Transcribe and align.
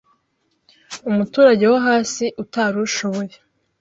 umuturage 1.09 1.63
wohasi 1.71 2.25
utarushoboye 2.43 3.35